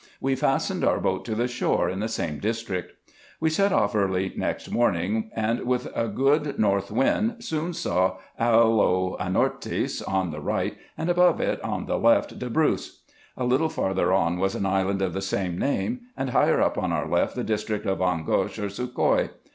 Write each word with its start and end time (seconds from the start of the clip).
We 0.19 0.33
fastened 0.35 0.83
our 0.83 0.99
boat 0.99 1.25
to 1.25 1.35
the 1.35 1.47
shore, 1.47 1.87
in 1.87 1.99
the 1.99 2.07
same 2.09 2.39
district. 2.39 2.95
We 3.39 3.51
set 3.51 3.71
off 3.71 3.93
early 3.95 4.33
next 4.35 4.71
morning, 4.71 5.29
and 5.35 5.59
with 5.61 5.89
a 5.95 6.07
good 6.07 6.57
north 6.57 6.89
wind 6.89 7.43
soon 7.43 7.73
saw 7.75 8.17
Aloanortis 8.39 10.01
on 10.01 10.31
the 10.31 10.39
right, 10.39 10.75
and 10.97 11.07
above 11.07 11.39
it 11.39 11.61
on 11.63 11.85
the 11.85 11.99
left 11.99 12.39
Debrous. 12.39 13.01
A 13.37 13.45
little 13.45 13.69
farther 13.69 14.11
on 14.11 14.39
was 14.39 14.55
an 14.55 14.65
island 14.65 15.03
of 15.03 15.13
the 15.13 15.21
same 15.21 15.55
name; 15.59 15.99
and 16.17 16.31
higher 16.31 16.59
up 16.59 16.79
on 16.79 16.91
our 16.91 17.07
left 17.07 17.35
the 17.35 17.43
district 17.43 17.85
of 17.85 17.99
Angosh 18.01 18.57
or 18.57 18.69
Sukoy. 18.69 19.29